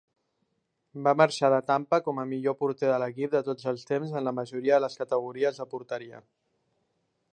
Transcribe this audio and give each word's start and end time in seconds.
Va 1.07 1.11
marxar 1.21 1.51
de 1.53 1.59
Tampa 1.67 1.99
com 2.07 2.21
a 2.23 2.25
millor 2.31 2.57
porter 2.63 2.89
de 2.93 2.97
l'equip 3.03 3.35
de 3.35 3.43
tots 3.51 3.69
els 3.73 3.85
temps 3.93 4.17
en 4.23 4.27
la 4.29 4.35
majoria 4.39 4.79
de 4.81 4.83
les 4.87 4.97
categories 5.03 5.61
de 5.63 5.69
porteria. 5.75 6.23